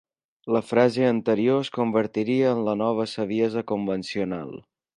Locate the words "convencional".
3.73-4.61